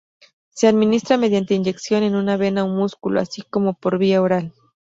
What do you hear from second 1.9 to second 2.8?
en una vena o